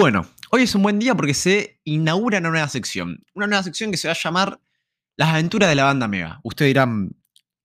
[0.00, 3.22] Bueno, hoy es un buen día porque se inaugura una nueva sección.
[3.34, 4.58] Una nueva sección que se va a llamar
[5.14, 6.40] Las aventuras de la banda Mega.
[6.42, 7.10] Ustedes dirán,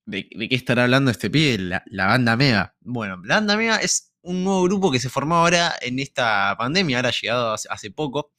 [0.04, 1.80] ¿de, qué estará hablando este pibe?
[1.86, 2.76] La, banda Mega.
[2.82, 6.98] Bueno, la banda Mega es un nuevo grupo que se formó ahora en esta pandemia,
[6.98, 8.34] ahora ha llegado hace, poco,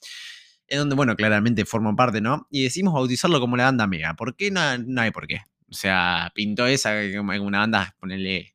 [0.67, 2.47] en donde, bueno, claramente forma parte, ¿no?
[2.51, 4.13] Y decidimos bautizarlo como la banda Mega.
[4.13, 4.51] ¿Por qué?
[4.51, 5.41] No, no hay por qué.
[5.71, 8.53] O sea, pintó esa como una banda, ponerle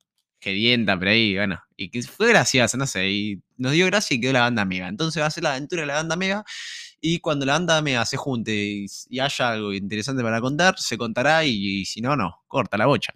[0.51, 4.20] dienta pero ahí, bueno, y que fue gracioso, no sé, y nos dio gracia y
[4.20, 4.88] quedó la banda Mega.
[4.88, 6.45] Entonces va a ser la aventura de la banda Mega,
[7.00, 11.45] y cuando la banda Mega se junte y, haya algo interesante para contar, se contará,
[11.45, 13.14] y, si no, no, corta la bocha.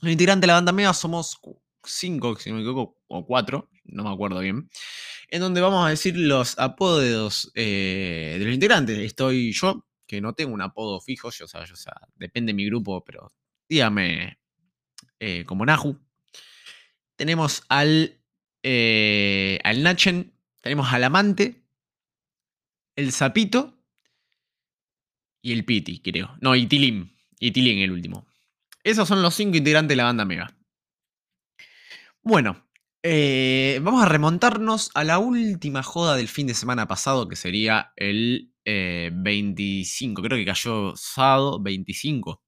[0.00, 1.38] Los integrantes de la banda Mega somos
[1.84, 4.68] cinco, si no me equivoco, o cuatro, no me acuerdo bien,
[5.28, 8.98] en donde vamos a decir los apodos eh, de los integrantes.
[8.98, 11.74] Estoy yo, que no tengo un apodo fijo, yo, o sea, yo,
[12.16, 13.32] depende de mi grupo, pero
[13.68, 14.38] dígame
[15.18, 15.98] eh, como Nahu,
[17.22, 18.18] tenemos al,
[18.64, 21.62] eh, al Nachen, tenemos al Amante,
[22.96, 23.78] el Zapito
[25.40, 26.36] y el Piti, creo.
[26.40, 27.10] No, y Tilim.
[27.38, 28.26] Y Tilim el último.
[28.82, 30.52] Esos son los cinco integrantes de la banda Mega.
[32.22, 32.66] Bueno,
[33.04, 37.92] eh, vamos a remontarnos a la última joda del fin de semana pasado, que sería
[37.94, 40.20] el 25.
[40.20, 42.42] Eh, creo que cayó sábado 25.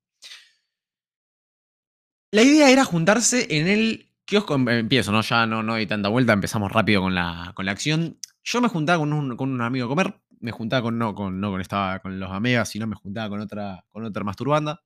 [2.33, 5.21] La idea era juntarse en el Kiosco, em, empiezo, ¿no?
[5.23, 8.19] Ya no, no hay tanta vuelta, empezamos rápido con la, con la acción.
[8.43, 11.41] Yo me juntaba con un, con un amigo a comer, me juntaba con, no con,
[11.41, 14.83] no con, estaba con los amegas, sino me juntaba con otra, con otra masturbanda.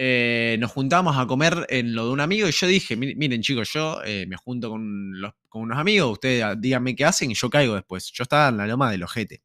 [0.00, 3.72] Eh, nos juntamos a comer en lo de un amigo y yo dije, miren chicos,
[3.72, 7.50] yo eh, me junto con, los, con unos amigos, ustedes díganme qué hacen y yo
[7.50, 8.10] caigo después.
[8.12, 9.42] Yo estaba en la loma del ojete.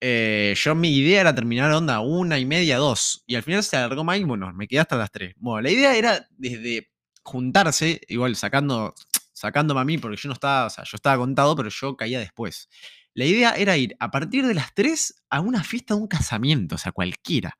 [0.00, 3.22] Eh, yo mi idea era terminar onda una y media, dos.
[3.26, 5.34] Y al final se alargó más y bueno, me quedé hasta las tres.
[5.36, 6.88] Bueno, la idea era desde
[7.22, 8.94] juntarse, igual sacando,
[9.32, 12.18] sacándome a mí, porque yo no estaba, o sea, yo estaba contado, pero yo caía
[12.18, 12.68] después.
[13.14, 16.76] La idea era ir a partir de las 3 a una fiesta de un casamiento,
[16.76, 17.58] o sea, cualquiera.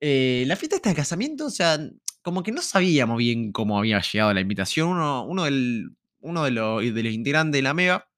[0.00, 1.78] Eh, la fiesta de casamiento, o sea,
[2.22, 4.88] como que no sabíamos bien cómo había llegado la invitación.
[4.88, 8.08] Uno, uno, del, uno de, los, de los integrantes de la MEGA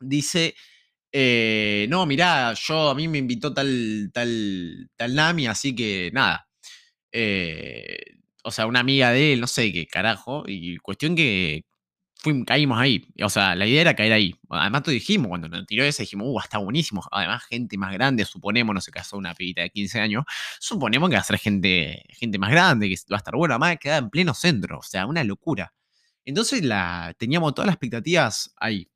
[0.00, 0.54] dice,
[1.12, 6.48] eh, no, mirá, yo a mí me invitó tal, tal, tal Nami, así que nada.
[7.10, 7.95] Eh,
[8.46, 11.64] o sea, una amiga de él, no sé qué carajo, y cuestión que
[12.46, 13.06] caímos ahí.
[13.22, 14.36] O sea, la idea era caer ahí.
[14.50, 17.02] Además, tú dijimos, cuando nos tiró ese, dijimos, uh, está buenísimo.
[17.10, 20.24] Además, gente más grande, suponemos, no se casó una pibita de 15 años,
[20.60, 23.54] suponemos que va a ser gente, gente más grande, que va a estar bueno.
[23.54, 25.72] Además, queda en pleno centro, o sea, una locura.
[26.24, 28.88] Entonces, la, teníamos todas las expectativas ahí.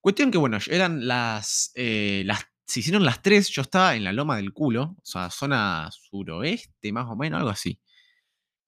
[0.00, 4.12] Cuestión que, bueno, eran las, eh, las se hicieron las tres, yo estaba en la
[4.12, 7.78] loma del culo, o sea, zona suroeste, más o menos, algo así.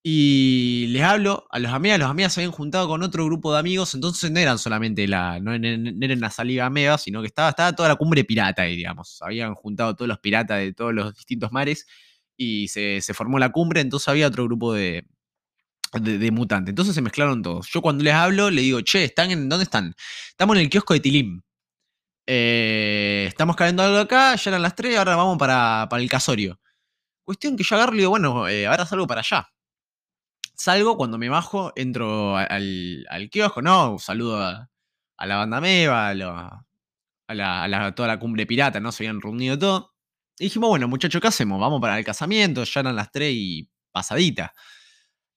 [0.07, 3.59] Y les hablo a los amigas, los amigas se habían juntado con otro grupo de
[3.59, 7.75] amigos, entonces no eran solamente la, no, era una salida amiga, sino que estaba, estaba
[7.75, 9.23] toda la cumbre pirata ahí, digamos.
[9.23, 11.87] Habían juntado todos los piratas de todos los distintos mares
[12.37, 15.07] y se, formó la cumbre, entonces había otro grupo de,
[15.95, 16.73] de, mutantes.
[16.73, 17.69] Entonces se mezclaron todos.
[17.73, 19.95] Yo cuando les hablo, le digo, che, ¿están en, ¿dónde están?
[20.29, 21.43] Estamos en el kiosco de Tilim.
[22.27, 26.61] Eh, estamos cayendo algo acá, ya eran las 3, ahora vamos para, el casorio.
[27.25, 29.49] Cuestión que yo agarro y digo, bueno, eh, ahora salgo para allá.
[30.57, 33.99] Salgo, cuando me bajo, entro al, al kiosco, ¿no?
[33.99, 34.71] Saludo a,
[35.19, 36.15] la banda Meva, a,
[37.35, 38.93] la, toda la cumbre pirata, ¿no?
[38.93, 39.95] Se habían reunido todo.
[40.39, 41.61] Y dijimos, bueno, muchachos, ¿qué hacemos?
[41.61, 44.53] Vamos para el casamiento, ya eran las 3 y pasadita.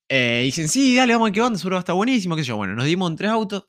[0.09, 2.55] Eh, dicen, sí, dale, vamos a que banda, seguro está buenísimo, qué yo.
[2.57, 3.67] Bueno, nos dimos en tres autos.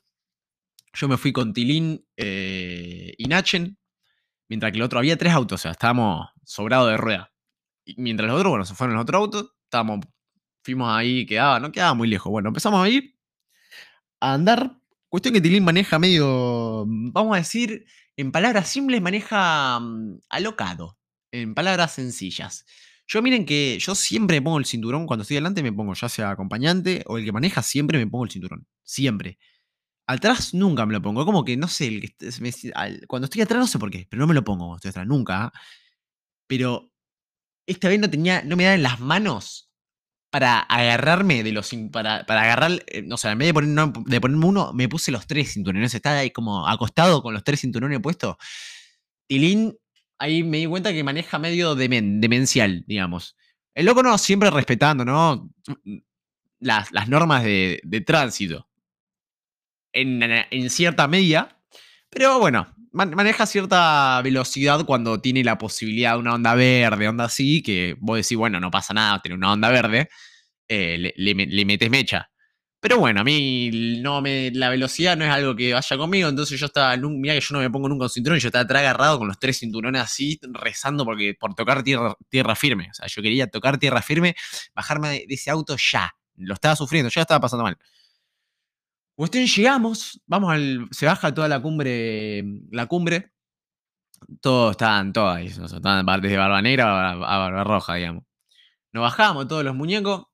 [0.93, 3.77] Yo me fui con Tilín eh, y Nachen,
[4.47, 7.31] mientras que el otro había tres autos, o sea, estábamos sobrados de rueda.
[7.97, 9.99] Mientras los otros, bueno, se fueron los otros autos, estábamos
[10.63, 12.31] fuimos ahí, quedaba, no quedaba muy lejos.
[12.31, 13.15] Bueno, empezamos a ir
[14.19, 14.77] a andar.
[15.09, 17.85] Cuestión que Tilín maneja medio, vamos a decir,
[18.15, 20.97] en palabras simples, maneja mm, alocado.
[21.31, 22.65] En palabras sencillas.
[23.07, 26.09] Yo miren que yo siempre me pongo el cinturón, cuando estoy delante me pongo, ya
[26.09, 28.67] sea acompañante o el que maneja, siempre me pongo el cinturón.
[28.83, 29.39] Siempre.
[30.07, 31.25] Atrás nunca me lo pongo.
[31.25, 32.15] Como que, no sé, el que,
[33.07, 35.07] cuando estoy atrás no sé por qué, pero no me lo pongo cuando estoy atrás,
[35.07, 35.51] nunca.
[36.47, 36.91] Pero
[37.67, 39.68] esta vez no tenía, no me daban las manos
[40.29, 41.71] para agarrarme de los.
[41.91, 42.83] Para, para agarrar.
[42.87, 45.93] Eh, no sé, en vez de, poner, de ponerme uno, me puse los tres cinturones.
[45.93, 48.35] Estaba ahí como acostado con los tres cinturones puestos.
[49.27, 49.77] Tilín,
[50.17, 53.35] ahí me di cuenta que maneja medio demencial, digamos.
[53.73, 55.49] El loco no, siempre respetando, ¿no?
[56.59, 58.67] Las, las normas de, de tránsito.
[59.93, 61.61] En, en, cierta medida.
[62.09, 67.61] Pero bueno, maneja cierta velocidad cuando tiene la posibilidad de una onda verde, onda así,
[67.61, 70.09] que vos decís, bueno, no pasa nada, tiene una onda verde,
[70.67, 72.29] eh, le, metes mecha.
[72.81, 76.59] Pero bueno, a mí no me, la velocidad no es algo que vaya conmigo, entonces
[76.59, 79.27] yo estaba, mira que yo no me pongo nunca un cinturón, yo estaba agarrado con
[79.27, 82.87] los tres cinturones así, rezando porque, por tocar tierra, tierra firme.
[82.89, 84.35] O sea, yo quería tocar tierra firme,
[84.73, 86.13] bajarme de, ese auto ya.
[86.37, 87.77] Lo estaba sufriendo, ya estaba pasando mal.
[89.19, 93.33] Cuestión, llegamos, vamos al, se baja toda la cumbre, la cumbre,
[94.39, 98.23] todos estaban, todos ahí, estaban desde Barba Negra a Barba Roja, digamos.
[98.93, 100.27] Nos bajamos todos los muñecos,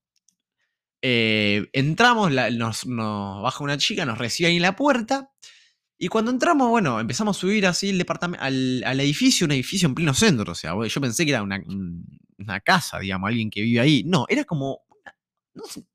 [1.02, 5.32] eh, entramos, nos, baja una chica, nos recibe ahí en la puerta.
[5.98, 9.96] Y cuando entramos, bueno, empezamos a subir así el departamento, al, edificio, un edificio en
[9.96, 10.52] pleno centro.
[10.52, 14.04] O sea, yo pensé que era una, casa, digamos, alguien que vive ahí.
[14.06, 14.82] No, era como.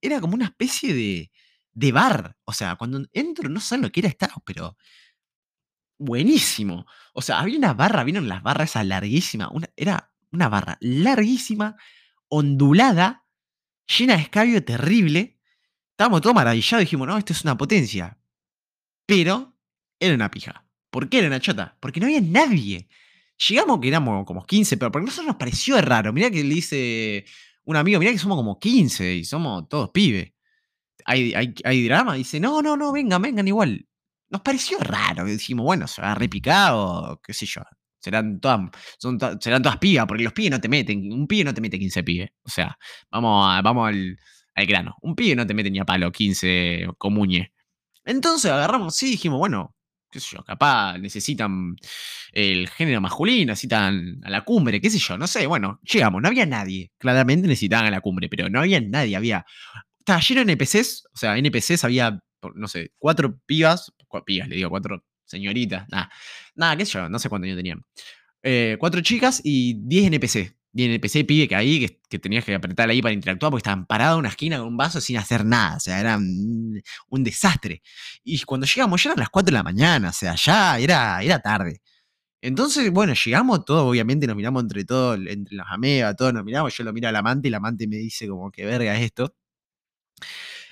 [0.01, 1.31] era como una especie de,
[1.73, 2.37] de bar.
[2.45, 4.77] O sea, cuando entro, no sé lo que era estar, pero.
[5.99, 6.87] Buenísimo.
[7.13, 9.51] O sea, había una barra, vieron las barras esa larguísima.
[9.77, 11.77] era una barra larguísima,
[12.29, 13.27] ondulada,
[13.87, 15.39] llena de escabio terrible.
[15.91, 18.19] Estábamos todos maravillados dijimos, no, esto es una potencia.
[19.07, 19.59] Pero
[19.99, 20.65] era una pija.
[20.91, 21.77] ¿Por qué era una chota?
[21.81, 22.89] Porque no había nadie.
[23.49, 26.13] Llegamos que éramos como 15, pero porque nosotros nos pareció raro.
[26.13, 27.25] Mirá que le dice
[27.65, 30.33] un amigo, mirá que somos como 15 y somos todos pibes.
[31.05, 32.15] ¿Hay, hay, drama?
[32.15, 33.87] dice, no, no, no, vengan, vengan igual.
[34.31, 35.25] Nos pareció raro.
[35.25, 37.63] Dijimos, bueno, se va a repicar o qué sé yo.
[37.99, 41.13] Serán todas, son serán todas pibas, porque los pibes no te meten.
[41.13, 42.31] Un pibe no te mete 15 pibes.
[42.45, 42.79] O sea,
[43.11, 44.17] vamos, vamos al,
[44.67, 44.97] grano.
[45.03, 47.53] Un pibe no te mete ni a palo 15 comuñe.
[48.05, 49.75] Entonces agarramos, sí, dijimos, bueno,
[50.11, 51.77] qué sé yo, capaz necesitan
[52.33, 56.29] el género masculino, necesitan a la cumbre, qué sé yo, no sé, bueno, llegamos, no
[56.29, 56.93] había nadie.
[56.99, 59.45] Claramente necesitaban a la cumbre, pero no había nadie, había.
[60.01, 62.21] Estaba lleno de NPCs, o sea, NPCs había,
[62.55, 63.93] no sé, cuatro pibas,
[64.27, 66.11] pibas, le digo, cuatro señorita, nada,
[66.55, 67.85] nada, qué sé yo, no sé cuántos años tenían.
[68.43, 70.57] Eh, cuatro chicas y 10 NPC.
[70.73, 74.15] 10 NPC pibe que ahí, que, tenías que apretar ahí para interactuar porque estaban parados
[74.17, 75.77] en una esquina con un vaso sin hacer nada.
[75.77, 76.83] O sea, era un,
[77.25, 77.83] desastre.
[78.25, 81.41] Y cuando llegamos ya eran las 4 de la mañana, o sea, ya era, era
[81.41, 81.81] tarde.
[82.43, 86.75] Entonces, bueno, llegamos todos, obviamente nos miramos entre todos, entre las amigas, todos nos miramos,
[86.75, 89.35] yo lo miro al amante y la amante me dice como que verga es esto.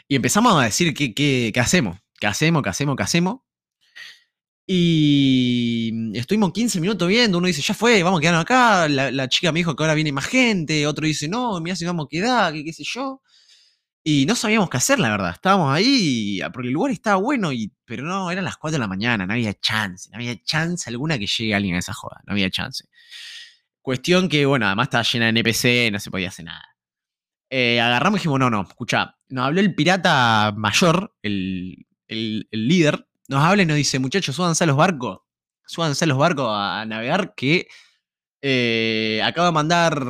[0.08, 3.40] Y empezamos a decir qué, qué, qué hacemos, qué hacemos, qué hacemos, qué hacemos.
[4.70, 9.50] Y estuvimos 15 minutos viendo, uno dice, ya fue, vamos a quedarnos acá, la, chica
[9.50, 12.52] me dijo que ahora viene más gente, otro dice, no, mira si vamos a quedar,
[12.52, 13.22] qué, qué sé yo.
[14.04, 15.32] Y no sabíamos qué hacer, la verdad.
[15.32, 18.78] Estábamos ahí, ah, porque el lugar estaba bueno, y, pero no, eran las 4 de
[18.80, 22.20] la mañana, no había chance, no había chance alguna que llegue alguien a esa joda,
[22.26, 22.84] no había chance.
[23.82, 26.67] Cuestión que, bueno, además estaba llena de NPC, no se podía hacer nada.
[27.50, 33.08] Eh, agarramos y dijimos, no, no, escucha, nos habló el pirata mayor, el, el líder,
[33.28, 35.20] nos habla y nos dice, muchachos, súbanse a los barcos,
[35.66, 37.68] súbanse a los barcos a, navegar, que
[38.42, 40.02] eh, acabo de mandar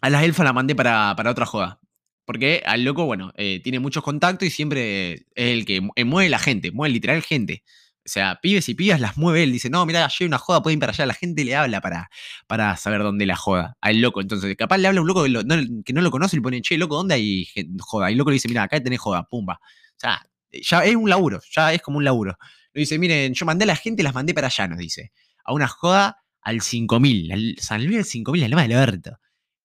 [0.00, 1.80] a las elfas, la mandé para, otra joda.
[2.26, 6.30] Porque al loco, bueno, eh, tiene muchos contactos y siempre es el que eh, mueve
[6.30, 7.64] la gente, mueve literal gente.
[8.06, 9.52] O sea, pibes y pibas las mueve él.
[9.52, 11.06] Dice, no, mira, hay una joda, pueden ir para allá.
[11.06, 12.10] La gente le habla para,
[12.46, 13.76] para saber dónde la joda.
[13.80, 14.20] Al loco.
[14.20, 16.96] Entonces, capaz le habla un loco que, no, lo conoce y le pone, che, loco,
[16.96, 17.48] ¿dónde hay
[17.80, 18.10] joda?
[18.10, 19.54] Y el loco le dice, mira, acá tenés joda, pumba.
[19.62, 20.20] O sea,
[20.52, 22.36] ya es un laburo, ya es como un laburo.
[22.74, 25.12] Nos dice, miren, yo mandé a la gente, las mandé para allá, nos dice.
[25.44, 29.18] A una joda al 5000, al San Luis del 5000, al lema del Alberto.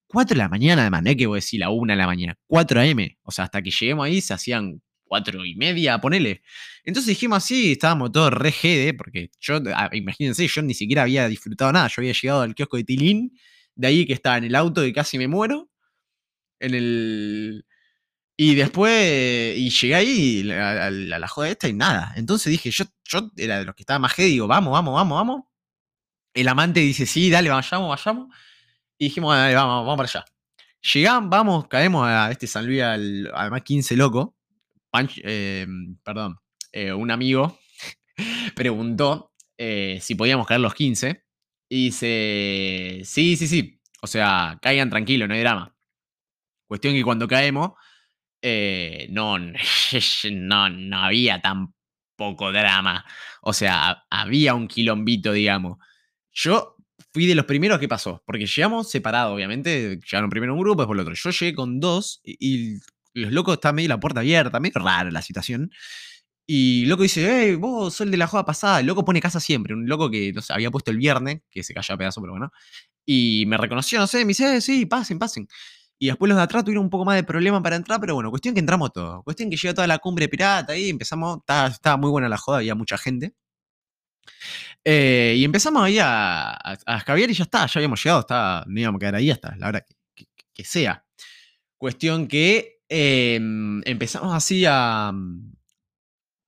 [0.08, 2.08] 4 de la mañana, además, no hay que voy a decir la 1 de la
[2.08, 3.18] mañana, 4 AM.
[3.24, 6.42] O sea, hasta que lleguemos ahí se hacían 4 y media, ponele.
[6.86, 11.28] Entonces dijimos así, estábamos todos re jede, porque yo, ah, imagínense, yo ni siquiera había
[11.28, 11.88] disfrutado nada.
[11.90, 13.38] Yo había llegado al kiosco de Tilín,
[13.76, 15.70] de ahí que estaba en el auto y casi me muero.
[16.60, 17.66] En el,
[18.42, 22.14] y después, y llegué ahí a, la joda esta y nada.
[22.16, 25.16] Entonces dije, yo, yo era de los que estaba más y digo, vamos, vamos, vamos,
[25.18, 25.44] vamos.
[26.34, 28.34] El amante dice, sí, dale, vayamos, vayamos.
[28.98, 30.26] Y dijimos, dale, vamos, vamos para allá.
[30.94, 34.38] Llegamos, vamos, caemos a este San Luis, al, además 15 loco.
[35.24, 35.68] Eh,
[36.04, 36.38] perdón,
[36.72, 37.60] eh, un amigo
[38.56, 41.24] preguntó eh, si podíamos caer los 15.
[41.72, 43.80] Y dice, sí, sí, sí.
[44.02, 45.76] O sea, caigan tranquilo, no hay drama.
[46.68, 47.74] Cuestión que cuando caemos
[48.42, 49.38] eh, no,
[50.32, 51.74] no, no había tan
[52.16, 53.06] poco drama.
[53.42, 55.78] O sea, había un quilombito, digamos.
[56.32, 56.76] Yo
[57.14, 60.00] fui de los primeros que pasó, porque llegamos separados, obviamente.
[60.00, 61.16] Llegaron primero un grupo, después el otro.
[61.16, 62.76] Yo llegué con dos y,
[63.14, 65.72] los locos estaban medio la puerta abierta, medio rara la situación.
[66.48, 68.80] Y loco dice, hey, vos sos el de la joda pasada.
[68.80, 69.74] El loco pone casa siempre.
[69.76, 72.52] Un loco que no había puesto el viernes, que se cayó a pedazo, pero bueno.
[73.06, 75.48] Y me reconoció, no sé, me dice, eh, sí, pasen, pasen.
[76.02, 78.30] Y después los de atrás tuvieron un poco más de problema para entrar, pero bueno,
[78.30, 79.22] cuestión que entramos todos.
[79.24, 82.74] Cuestión que llega toda la cumbre pirata y empezamos, estaba, muy buena la joda, había
[82.76, 83.36] mucha gente.
[84.86, 88.98] Eh, y empezamos ahí a, a, y ya está, ya habíamos llegado, está, no íbamos
[88.98, 89.86] a quedar ahí hasta la hora
[90.54, 91.06] que, sea.
[91.78, 95.12] Cuestión que em, empezamos así a,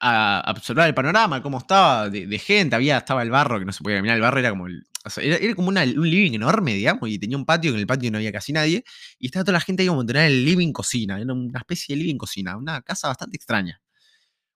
[0.01, 2.75] a observar el panorama, cómo estaba de, gente.
[2.75, 4.15] Había, estaba el barro, que no se podía caminar.
[4.15, 7.79] El barro era como era, como un living enorme, digamos, y tenía un patio, en
[7.79, 8.83] el patio no había casi nadie.
[9.19, 11.19] Y estaba toda la gente ahí como tener el living cocina.
[11.19, 13.79] Era una especie de living cocina, una casa bastante extraña.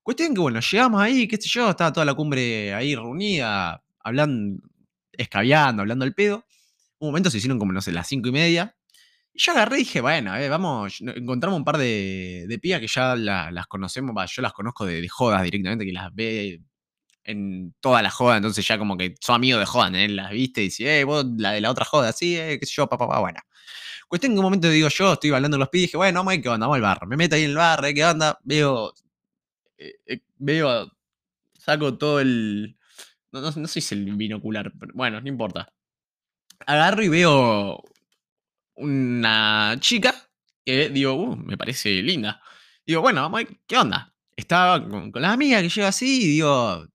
[0.01, 4.62] Cuestión que, bueno, llegamos ahí, qué sé yo, estaba toda la cumbre ahí reunida, hablando,
[5.12, 6.46] escabeando, hablando al pedo.
[7.00, 8.75] Un momento se hicieron como, no sé, las cinco y media.
[9.38, 14.32] Yo agarré y dije, bueno, vamos, encontramos un par de, pías que ya las conocemos,
[14.32, 16.62] yo las conozco de, jodas directamente, que las ve
[17.25, 20.08] en toda la joda, entonces ya como que son amigos de joda, ¿eh?
[20.08, 22.74] las viste y dice, eh, vos la de la otra joda, sí, eh, qué sé
[22.75, 23.39] yo, papá, papá, bueno.
[24.08, 26.36] Cuestión en un momento digo yo, estoy hablando con los pibes y dije, bueno, vamos
[26.36, 27.08] a qué onda, vamos al bar.
[27.08, 28.39] Me meto ahí en el bar, ¿qué onda?
[28.44, 28.94] Veo,
[29.77, 30.92] eh, veo,
[31.58, 32.77] saco todo el,
[33.32, 35.74] no, no, no sé si es el binocular, pero bueno, no importa.
[36.68, 37.84] Agarro y veo
[38.75, 40.13] una chica
[40.65, 42.41] que digo, uh, me parece linda.
[42.86, 43.32] Digo, bueno,
[43.67, 44.13] ¿qué onda?
[44.36, 46.86] Estaba con, la amiga que llega así y digo,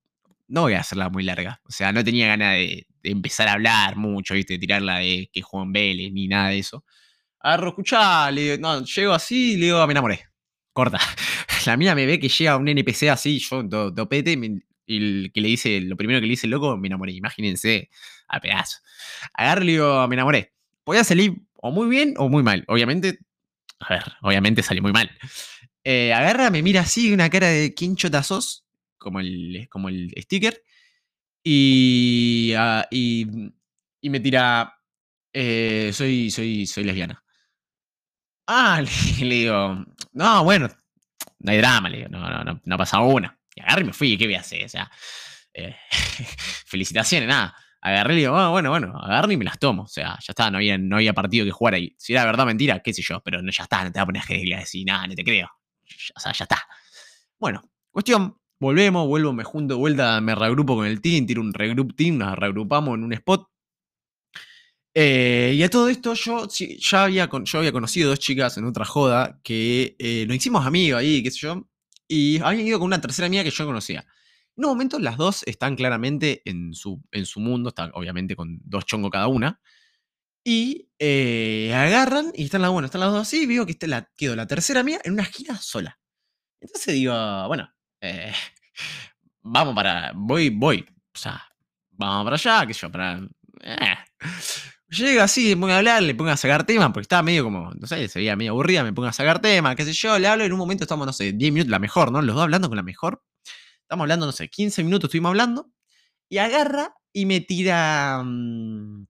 [0.49, 1.61] no voy a hacerla muy larga.
[1.65, 4.59] O sea, no tenía ganas de, empezar a hablar mucho, ¿viste?
[4.59, 6.85] Tirarla de que Juan Vélez ni nada de eso.
[7.41, 10.27] Agarro, escuchá, le digo, no, llego así y le digo, me enamoré.
[10.73, 10.99] Corta.
[11.67, 14.33] La mía me ve que llega un NPC así, yo topete,
[14.87, 17.13] y el que le dice, lo primero que le dice el loco, me enamoré.
[17.13, 17.91] Imagínense,
[18.29, 18.79] a pedazo.
[19.35, 20.53] Agarro y le digo, me enamoré.
[20.91, 22.65] Podía salir o muy bien o muy mal.
[22.67, 23.21] Obviamente,
[23.79, 25.09] a ver, obviamente salió muy mal.
[25.85, 28.25] Eh, agarra, me mira así, una cara de ¿quién chota
[28.99, 30.65] Como el, como el sticker.
[31.45, 33.25] Y, ah, y,
[34.03, 34.81] me tira,
[35.33, 37.23] eh, soy, soy, soy lesbiana.
[38.49, 38.83] Ah,
[39.21, 40.69] le, digo, no, bueno,
[41.39, 43.39] no hay drama, le digo, no, no, no, no ha pasado una.
[43.55, 44.65] Y agarré y me fui, ¿qué voy a hacer?
[44.65, 44.91] O sea,
[45.55, 45.77] eh,
[46.67, 49.83] felicitaciones, nada agarré y digo, ah, bueno, bueno, agarré y me las tomo.
[49.83, 51.95] O sea, ya está, no había, no había partido que jugar ahí.
[51.99, 54.07] Si era verdad mentira, qué sé yo, pero no, ya está, no te va a
[54.07, 55.49] poner a decir, nada, no te creo.
[56.15, 56.63] O sea, ya está.
[57.39, 61.53] Bueno, cuestión, volvemos, vuelvo, me junto de vuelta, me reagrupo con el team, tiro un
[61.55, 63.49] regroup team, nos reagrupamos en un spot.
[64.93, 68.85] Eh, y a todo esto yo ya había, yo había conocido dos chicas en otra
[68.85, 71.69] joda que eh, nos hicimos amigos ahí, qué sé yo,
[72.09, 74.05] y habían ido con una tercera amiga que yo conocía.
[74.61, 78.61] En un momento las dos están claramente en su, en su mundo, están obviamente con
[78.63, 79.59] dos chongos cada una.
[80.45, 83.87] Y eh, agarran y están las, bueno, están las dos así y veo que está
[83.87, 85.99] la, quedó la tercera mía en una esquina sola.
[86.61, 87.15] Entonces digo,
[87.49, 88.35] bueno, eh,
[89.41, 91.43] vamos para, voy, voy, o sea,
[91.93, 93.19] vamos para allá, qué sé yo, para...
[93.63, 93.97] Eh.
[94.89, 97.73] Llega así, me pongo a hablar, le pongo a sacar temas, porque estaba medio como,
[97.73, 100.29] no sé, se veía medio aburrida, me pongo a sacar temas, qué sé yo, le
[100.29, 102.21] hablo, en un momento estamos, no sé, 10 minutos, la mejor, ¿no?
[102.21, 103.23] Los dos hablando con la mejor.
[103.91, 105.69] Estamos hablando, no sé, 15 minutos estuvimos hablando.
[106.29, 108.23] Y agarra y me tira.
[108.25, 109.05] Mm,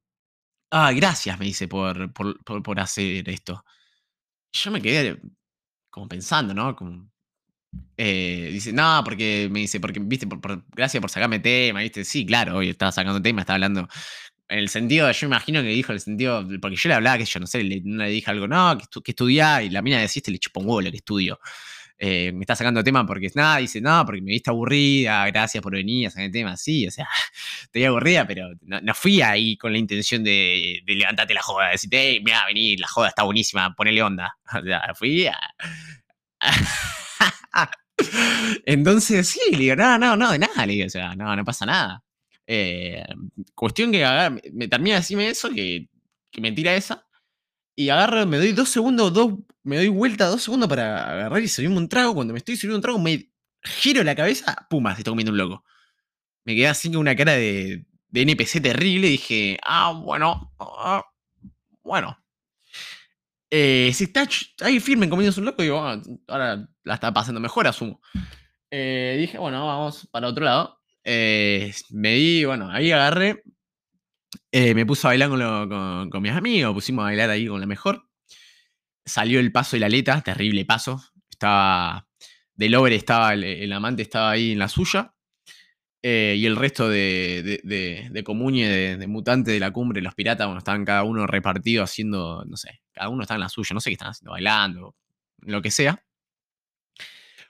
[0.71, 3.63] ah, gracias, me dice, por, por, hacer esto.
[4.53, 5.21] Yo me quedé
[5.91, 6.75] como pensando, ¿no?
[6.75, 7.11] Como,
[7.99, 12.03] eh, dice, no, porque me dice, porque, viste, por, gracias por sacarme tema, viste.
[12.07, 13.87] Sí, claro, hoy estaba sacando tema, estaba hablando.
[14.49, 17.39] En el sentido, yo imagino que dijo el sentido, porque yo le hablaba que yo
[17.39, 20.39] no sé, le, le dije algo, no, que, estu estudiá, y la mina deciste, le
[20.39, 21.39] chupó un huevo lo que estudio.
[22.03, 25.63] Eh, me está sacando tema porque es nada, dice, no, porque me viste aburrida, gracias
[25.63, 27.07] por venir a sacar tema, sí, o sea,
[27.65, 32.01] estoy aburrida, pero no, fui ahí con la intención de, levantarte la joda, de decirte,
[32.01, 34.35] hey, mira, vení, la joda está buenísima, ponele onda.
[34.59, 35.39] O sea, fui a...
[38.65, 41.45] Entonces, sí, le digo, no, no, no, de nada, le digo, o sea, no, no
[41.45, 42.03] pasa nada.
[42.47, 43.05] Eh,
[43.55, 45.87] cuestión que me termina de decirme eso, que
[46.41, 47.07] mentira esa,
[47.81, 49.33] y agarro, me doy dos segundos, dos,
[49.63, 52.15] me doy vuelta dos segundos para agarrar y servirme un trago.
[52.15, 53.31] Cuando me estoy sirviendo un trago, me
[53.63, 55.65] giro la cabeza, puma, se está comiendo un loco.
[56.45, 61.07] Me quedé así con una cara de, NPC terrible dije, ah, bueno, ah,
[61.83, 62.19] bueno.
[63.51, 64.29] Eh, si está
[64.61, 68.03] ahí firme comiéndose un loco, digo, ah, ahora la está pasando mejor, asumo.
[68.71, 70.79] Eh, dije, bueno, vamos para otro lado.
[71.03, 73.43] Eh, me di, bueno, ahí agarré,
[74.53, 78.09] eh, me puse a bailar con, mis amigos, pusimos a bailar ahí con la mejor.
[79.05, 81.03] Salió el paso de la aleta, terrible paso.
[81.31, 82.07] Estaba.
[82.55, 85.15] Del over estaba, el, amante estaba ahí en la suya.
[86.03, 90.47] Eh, y el resto de, de, de, comuñe, de, mutante de la cumbre, los piratas,
[90.47, 93.81] bueno, estaban cada uno repartido haciendo, no sé, cada uno estaba en la suya, no
[93.81, 94.97] sé qué estaban haciendo, bailando,
[95.41, 96.03] lo que sea.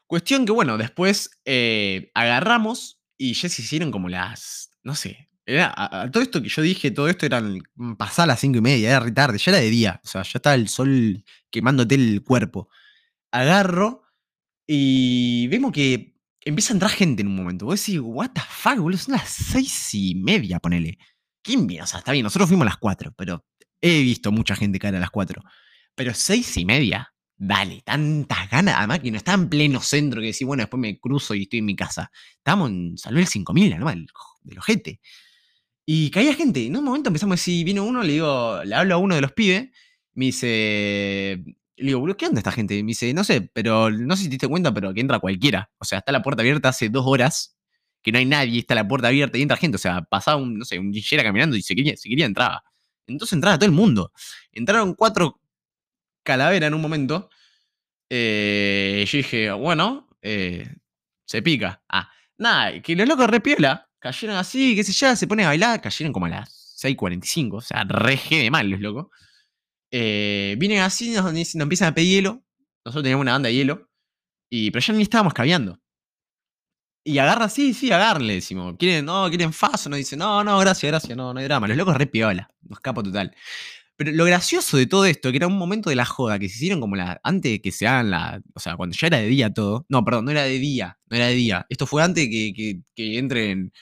[0.07, 6.09] Cuestión que, bueno, después eh, agarramos y ya se hicieron como las, no sé, a,
[6.13, 9.15] todo esto que yo dije, todo esto eran mm, pasar las cinco y media, era
[9.15, 12.69] tarde, ya era de día, o sea, ya estaba el sol quemándote el cuerpo.
[13.33, 14.03] Agarro
[14.67, 17.67] y vemos que empieza a entrar gente en un momento.
[17.67, 20.99] Vos decís, what the fuck, boludo, son las seis y media, ponele.
[21.43, 21.85] ¿Quién viene?
[21.85, 23.45] O sea, está bien, nosotros fuimos a las cuatro, pero
[23.81, 25.43] he visto mucha gente caer a las cuatro.
[25.95, 28.77] Pero seis y media, dale, tantas ganas.
[28.79, 31.61] Además que no estaba en pleno centro que decís, bueno, después me cruzo y estoy
[31.61, 32.11] en mi casa.
[32.37, 33.89] Estábamos en Salud el 5000, ¿no?
[33.89, 34.07] Del,
[34.43, 35.01] del ojete.
[35.93, 36.65] Y caía gente.
[36.67, 39.23] En un momento empezamos a decir, vino uno, le digo, le hablo a uno de
[39.23, 39.71] los pibes,
[40.15, 41.43] me dice,
[41.77, 42.81] digo, ¿qué onda esta gente?
[42.85, 45.69] Me dice, no sé, pero no sé si te diste cuenta, pero que entra cualquiera.
[45.79, 47.57] O sea, está la puerta abierta hace dos horas,
[48.03, 49.75] que no hay nadie, está la puerta abierta y entra gente.
[49.75, 50.93] O sea, pasaba un, no sé, un
[51.25, 52.63] caminando y se quería, se quería entraba.
[53.09, 54.13] Entonces entraba todo el mundo.
[54.53, 55.41] Entraron cuatro
[56.23, 57.31] calaveras en un momento.
[58.09, 60.73] Eh, yo dije, bueno, eh,
[61.27, 61.83] se pica.
[61.89, 63.90] Ah, nada, que los locos repiola.
[64.01, 65.81] Cayeron así, qué sé yo, se pone a bailar.
[65.81, 67.59] Cayeron como a las 6.45.
[67.59, 69.09] O sea, re de mal los locos.
[69.91, 72.43] Eh, vienen así, nos, nos, empiezan a pedir hielo.
[72.85, 73.91] Nosotros teníamos una banda de hielo.
[74.51, 75.79] Y, pero ya ni estábamos caviando.
[77.05, 78.77] Y agarra, sí, sí, agarle, decimos.
[78.79, 79.89] ¿Quieren, no, quieren faso?
[79.91, 81.69] Nos dice, no, no, gracias, gracias, no, no hay drama.
[81.69, 82.51] Los locos re piola.
[82.63, 83.35] Nos capo total.
[83.97, 86.57] Pero lo gracioso de todo esto, que era un momento de la joda, que se
[86.57, 87.21] hicieron como la.
[87.23, 88.41] Antes de que se hagan la.
[88.55, 89.87] O sea, cuando ya era de día todo.
[89.89, 90.99] No, perdón, no era de día.
[91.11, 91.67] No era de día.
[91.69, 93.73] Esto fue antes que, que entren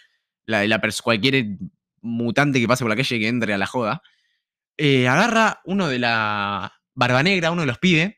[0.48, 1.46] la, cualquier
[2.00, 4.02] mutante que pase por la calle que entre a la joda.
[4.76, 8.14] Eh, agarra uno de la barba negra, uno de los pibes,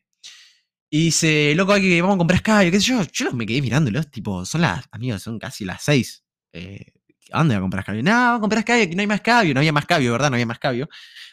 [0.90, 3.02] y dice, loco, hay vamos a comprar escabio, qué sé yo.
[3.12, 6.24] Yo me quedé mirándolos, tipo, son las, amigos, son casi las seis.
[6.52, 6.92] Eh,
[7.32, 8.02] ¿A dónde va a comprar escabio?
[8.02, 10.30] No, vamos a comprar escabio, que no hay más escabio, no había más escabio, ¿verdad?
[10.30, 10.88] No había más escabio.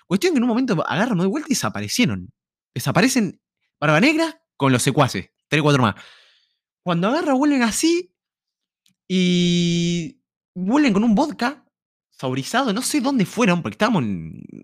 [0.06, 2.32] Cuestión que en un momento agarran de vuelta y desaparecieron.
[2.74, 3.42] Desaparecen
[3.80, 5.96] Barba Negra con los secuaces, tres cuatro más.
[6.84, 8.14] Cuando agarra, vuelven así
[9.08, 10.17] y
[10.58, 11.64] vuelven con un vodka
[12.10, 14.04] saborizado, no sé dónde fueron, porque estábamos,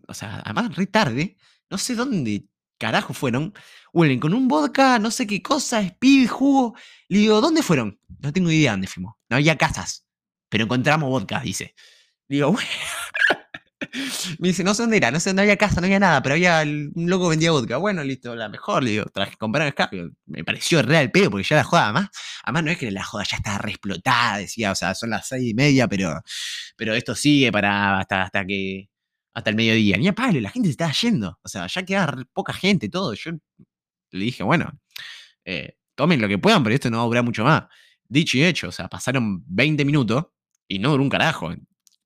[0.07, 1.37] o sea, además re tarde,
[1.69, 2.47] no sé dónde
[2.79, 3.53] carajo fueron,
[3.93, 6.75] vuelven con un vodka, no sé qué cosa, speed, jugo.
[7.09, 7.99] Le digo, ¿dónde fueron?
[8.19, 9.15] No tengo idea dónde fuimos.
[9.29, 10.07] No había casas,
[10.49, 11.75] pero encontramos vodka, dice.
[12.27, 12.67] Digo, bueno.
[14.39, 16.33] Me dice, no sé dónde era, no sé dónde había casa, no había nada, pero
[16.35, 17.77] había un loco vendía vodka.
[17.77, 20.11] Bueno, listo, la mejor, le digo, traje comprar escabio.
[20.25, 22.09] Me pareció real pedo, porque ya la joda, además,
[22.43, 25.27] además no es que la joda ya está re explotada, decía, o sea, son las
[25.27, 26.21] seis y media, pero,
[26.75, 28.89] pero esto sigue para hasta, hasta que
[29.33, 29.97] hasta el mediodía.
[29.97, 31.39] Ni a Pablo, la gente se estaba yendo.
[31.43, 33.13] O sea, ya queda poca gente, todo.
[33.13, 33.31] Yo
[34.11, 34.71] le dije, bueno,
[35.45, 37.63] eh, tomen lo que puedan, pero esto no va a durar mucho más.
[38.07, 40.25] Dicho y hecho, o sea, pasaron 20 minutos
[40.67, 41.53] y no duró un carajo.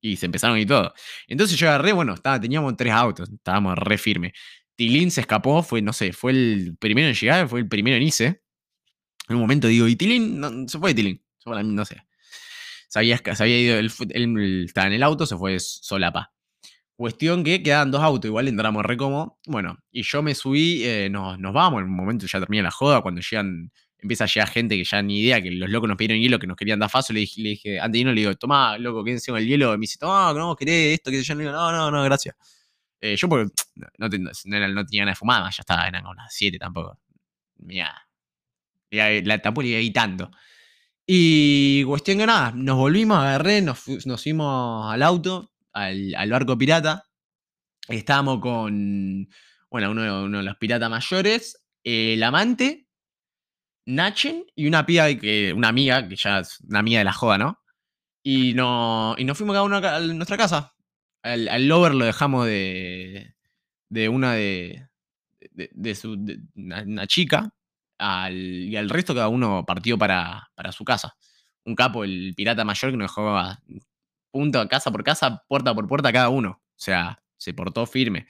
[0.00, 0.94] Y se empezaron y todo.
[1.26, 4.32] Entonces yo agarré, bueno, estaba, teníamos tres autos, estábamos re firmes.
[4.76, 8.04] Tilín se escapó, fue, no sé, fue el primero en llegar, fue el primero en
[8.04, 8.42] irse.
[9.28, 12.02] En un momento digo, y Tilín, se fue Tilín, no sé.
[12.88, 13.18] Se había,
[13.58, 16.32] ido, él, estaba en el auto, se fue solapa.
[16.96, 19.38] Cuestión que quedaban dos autos, igual entramos re como.
[19.46, 22.70] Bueno, y yo me subí, eh, nos, nos vamos, en un momento ya termina la
[22.70, 25.96] joda, cuando llegan empieza a llegar gente que ya ni idea, que los locos nos
[25.96, 28.20] pidieron hielo, que nos querían dar faso, le dije, le dije antes de irnos, le
[28.20, 31.22] digo, toma, loco, quédense con el hielo, y me dice, toma, no, querés esto, que
[31.22, 32.36] yo, le digo, no, no, no, gracias.
[33.00, 36.98] Eh, yo porque no, no, tenía nada de fumada, ya estaba, eran unas 7 tampoco.
[37.58, 38.08] Mira,
[38.90, 40.30] la, tampoco le iba tanto.
[41.06, 46.56] Y cuestión que nada, nos volvimos, agarré, nos, nos fuimos al auto, al, al barco
[46.58, 47.04] pirata.
[47.88, 49.28] Estábamos con,
[49.70, 52.87] bueno, uno, uno de los piratas mayores, el amante
[53.88, 57.38] Nachen y una piba, que, una amiga, que ya es una amiga de la joda,
[57.38, 57.58] ¿no?
[58.22, 60.74] Y, no, y nos fuimos cada uno a nuestra casa.
[61.22, 63.34] Al, lover lo dejamos de,
[63.88, 64.88] de una de,
[65.52, 66.18] de, su,
[66.54, 67.50] una, chica
[67.96, 71.16] al, y al resto cada uno partió para, para su casa.
[71.64, 73.58] Un capo, el pirata mayor que nos dejó a
[74.30, 76.50] punto, casa por casa, puerta por puerta cada uno.
[76.50, 78.26] O sea, se portó firme.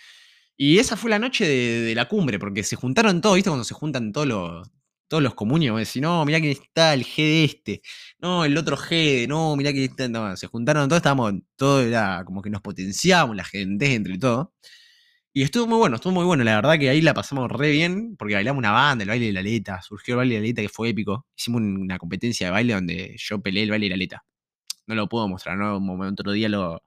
[0.57, 3.51] Y esa fue la noche de, de, la cumbre, porque se juntaron todos, ¿viste?
[3.51, 4.69] Cuando se juntan todos los,
[5.09, 7.83] todos los comunes, vos decís, no, mirá que está el G de este,
[8.21, 12.43] no, el otro G, no, mirá que está, se juntaron todos, estábamos, todo era como
[12.43, 14.55] que nos potenciábamos la gente entre todo.
[15.33, 18.17] Y estuvo muy bueno, estuvo muy bueno, la verdad que ahí la pasamos re bien,
[18.17, 20.63] porque bailamos una banda, el baile de la aleta, surgió el baile de la aleta
[20.63, 21.27] que fue épico.
[21.37, 24.25] Hicimos una competencia de baile donde yo peleé el baile de la aleta.
[24.87, 25.77] No lo puedo mostrar, ¿no?
[26.09, 26.83] Otro día lo,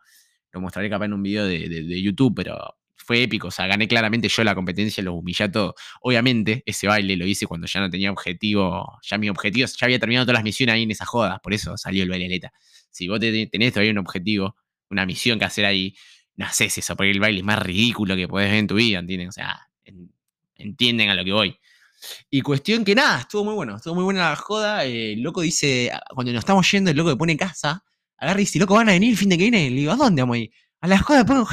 [0.51, 2.75] lo mostraré capaz en un video de, de YouTube, pero
[3.11, 5.75] fue épico, o sea, gané claramente yo la competencia, lo humillé a todo.
[5.99, 9.99] Obviamente, ese baile lo hice cuando ya no tenía objetivo, ya mi objetivo, ya había
[9.99, 12.53] terminado todas las misiones ahí en esa joda, por eso salió el baile aleta.
[12.89, 14.55] Si vos tenés todavía un objetivo,
[14.89, 15.93] una misión que hacer ahí,
[16.37, 18.99] no haces eso, porque el baile es más ridículo que podés ver en tu vida,
[18.99, 19.27] ¿entienden?
[19.27, 19.59] O sea,
[20.55, 21.59] entienden a lo que voy.
[22.29, 24.85] Y cuestión que nada, estuvo muy bueno, estuvo muy buena la joda.
[24.85, 27.83] el loco dice, cuando nos estamos yendo, el loco que pone casa,
[28.15, 29.69] agarra y dice, loco, van a venir el fin de que viene.
[29.69, 30.51] Le digo, ¿a dónde vamos a ir?
[30.81, 31.45] A la joda pongo,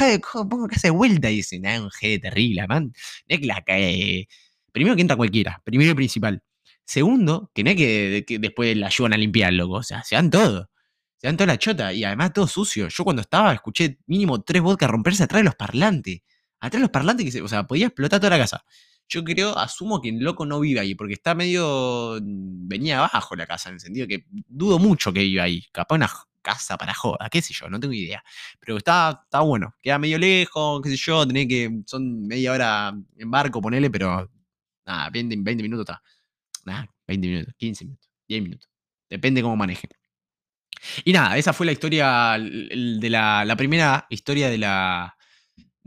[0.48, 2.84] pongo casa de vuelta y dicen, ah, un G terrible, man.
[3.28, 4.26] No es que la cae.
[4.72, 6.42] Primero que entra cualquiera, primero y principal.
[6.84, 9.74] Segundo, que no es que, después la ayudan a limpiar, loco.
[9.74, 10.70] O sea, se dan todo.
[11.18, 11.92] Se dan toda la chota.
[11.92, 12.88] Y además todo sucio.
[12.88, 16.20] Yo cuando estaba escuché mínimo tres vodkas romperse atrás de los parlantes.
[16.60, 18.64] Atrás de los parlantes, que o sea, podía explotar toda la casa.
[19.08, 22.18] Yo creo, asumo que el loco no vive ahí, porque está medio.
[22.22, 25.64] venía abajo la casa, en el sentido que dudo mucho que viva ahí.
[25.72, 26.10] Capaz una
[26.42, 28.22] casa para joda, qué sé yo, no tengo idea.
[28.60, 31.82] Pero está, está bueno, queda medio lejos, qué sé yo, tenés que.
[31.86, 34.30] son media hora en barco, ponele, pero.
[34.86, 36.02] Nada, 20, 20 minutos está.
[36.64, 38.70] Nada, 20 minutos, 15 minutos, 10 minutos.
[39.08, 39.88] Depende cómo maneje.
[41.04, 45.17] Y nada, esa fue la historia de la, la primera historia de la,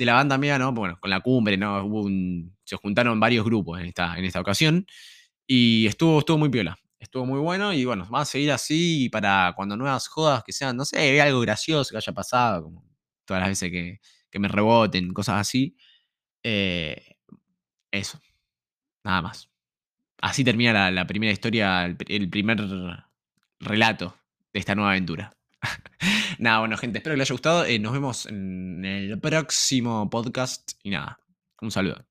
[0.02, 0.72] de la banda mía, ¿no?
[0.74, 1.84] Bueno, con la cumbre, ¿no?
[1.86, 4.88] Hubo un, se juntaron varios grupos en esta, en esta ocasión
[5.46, 6.76] y estuvo, estuvo muy piola.
[7.00, 10.76] Estuvo muy bueno y bueno, vamos a seguir así para cuando nuevas jodas que sean,
[10.76, 12.84] no sé, algo gracioso que haya pasado, como
[13.26, 14.00] todas las veces que,
[14.32, 15.78] que me reboten, cosas así.
[16.44, 17.18] Eh,
[17.92, 18.20] eso,
[19.04, 19.52] nada más.
[20.20, 22.60] Así termina la, primera historia, el primer
[23.60, 24.16] relato
[24.54, 25.32] de esta nueva aventura.
[26.40, 27.66] nada, bueno, gente, espero que les haya gustado.
[27.66, 30.74] Eh, nos vemos en el próximo podcast.
[30.84, 31.20] Y nada,
[31.62, 32.11] un saludo.